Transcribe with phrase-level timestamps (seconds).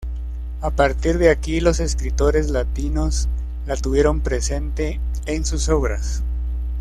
[0.61, 3.29] A partir de aquí los escritores latinos
[3.67, 6.23] la tuvieron presente en sus obras.